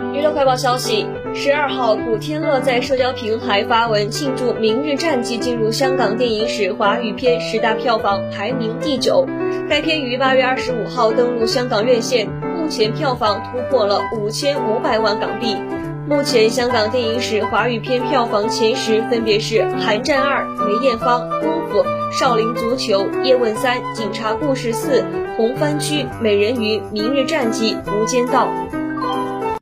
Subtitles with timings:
[0.00, 9.26] 娱乐快报消息，十二号古天乐在社交平台发文庆祝明日战记进入香港电影史华语片十大票房排名第九。
[9.68, 15.54] 该片于八月二十五号登陆香港院线，目前票房突破了五千五百万港币。
[16.08, 25.04] 目前香港电影史华语片票房前十分别是：寒战二、梅艳芳、功夫、少林足球、叶问三、警察故事四、
[25.36, 28.48] 红番区、美人鱼、明日战记、无间道。